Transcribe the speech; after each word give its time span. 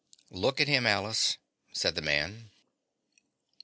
"Look 0.31 0.59
at 0.59 0.67
him, 0.67 0.87
Alice," 0.87 1.37
said 1.73 1.93
the 1.93 2.01
man. 2.01 2.49